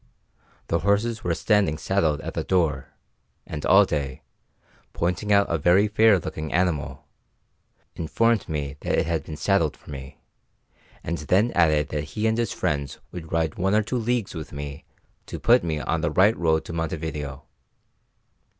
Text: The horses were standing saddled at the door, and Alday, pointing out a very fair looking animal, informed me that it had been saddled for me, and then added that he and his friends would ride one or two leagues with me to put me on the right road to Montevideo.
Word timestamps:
The 0.69 0.79
horses 0.79 1.23
were 1.23 1.35
standing 1.35 1.77
saddled 1.77 2.21
at 2.21 2.33
the 2.33 2.43
door, 2.43 2.87
and 3.45 3.63
Alday, 3.67 4.23
pointing 4.93 5.31
out 5.31 5.45
a 5.47 5.59
very 5.59 5.87
fair 5.87 6.17
looking 6.17 6.51
animal, 6.51 7.05
informed 7.95 8.49
me 8.49 8.77
that 8.79 8.97
it 8.97 9.05
had 9.05 9.23
been 9.23 9.37
saddled 9.37 9.77
for 9.77 9.91
me, 9.91 10.17
and 11.03 11.19
then 11.19 11.51
added 11.51 11.89
that 11.89 12.03
he 12.15 12.25
and 12.25 12.39
his 12.39 12.51
friends 12.51 12.97
would 13.11 13.31
ride 13.31 13.59
one 13.59 13.75
or 13.75 13.83
two 13.83 13.99
leagues 13.99 14.33
with 14.33 14.51
me 14.51 14.85
to 15.27 15.39
put 15.39 15.63
me 15.63 15.79
on 15.79 16.01
the 16.01 16.09
right 16.09 16.35
road 16.35 16.65
to 16.65 16.73
Montevideo. 16.73 17.43